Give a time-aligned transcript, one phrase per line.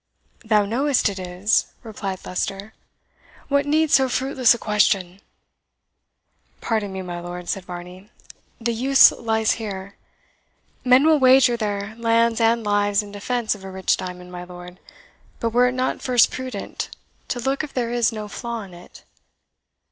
[0.43, 2.73] "Thou knowest it is!" replied Leicester.
[3.49, 5.21] "What needs so fruitless a question?"
[6.59, 8.09] "Pardon me, my lord," said Varney;
[8.59, 9.93] "the use lies here.
[10.83, 14.79] Men will wager their lands and lives in defence of a rich diamond, my lord;
[15.39, 16.89] but were it not first prudent
[17.27, 19.03] to look if there is no flaw in it?"